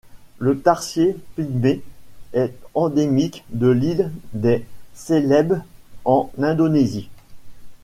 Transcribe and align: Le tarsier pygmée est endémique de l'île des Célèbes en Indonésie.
Le 0.39 0.59
tarsier 0.59 1.15
pygmée 1.35 1.83
est 2.33 2.55
endémique 2.73 3.45
de 3.51 3.67
l'île 3.69 4.11
des 4.33 4.65
Célèbes 4.95 5.61
en 6.05 6.31
Indonésie. 6.39 7.11